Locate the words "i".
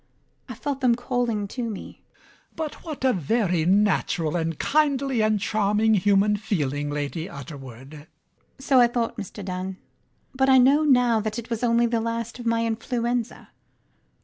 0.49-0.55, 8.79-8.87, 10.49-10.57